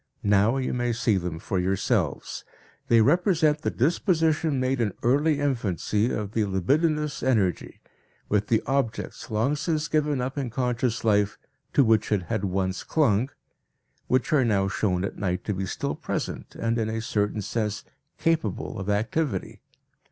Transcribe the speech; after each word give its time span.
Now 0.23 0.57
you 0.57 0.73
may 0.73 0.93
see 0.93 1.15
them 1.17 1.37
for 1.37 1.59
yourselves. 1.59 2.43
They 2.87 3.01
represent 3.01 3.61
the 3.61 3.69
disposition 3.69 4.59
made 4.59 4.81
in 4.81 4.93
early 5.03 5.39
infancy 5.39 6.11
of 6.11 6.31
the 6.31 6.45
libidinous 6.45 7.21
energy, 7.21 7.81
with 8.27 8.47
the 8.47 8.63
objects, 8.65 9.29
long 9.29 9.55
since 9.55 9.87
given 9.87 10.19
up 10.19 10.39
in 10.39 10.49
conscious 10.49 11.03
life, 11.03 11.37
to 11.73 11.83
which 11.83 12.11
it 12.11 12.23
had 12.23 12.45
once 12.45 12.81
clung, 12.83 13.29
which 14.07 14.33
are 14.33 14.43
now 14.43 14.67
shown 14.67 15.03
at 15.05 15.19
night 15.19 15.43
to 15.43 15.53
be 15.53 15.67
still 15.67 15.93
present 15.93 16.55
and 16.55 16.79
in 16.79 16.89
a 16.89 16.99
certain 16.99 17.43
sense 17.43 17.83
capable 18.17 18.79
of 18.79 18.89
activity. 18.89 19.61